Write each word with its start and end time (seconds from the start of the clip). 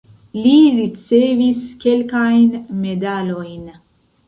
Li 0.45 0.53
ricevis 0.77 1.61
kelkajn 1.85 2.51
medalojn. 2.89 3.65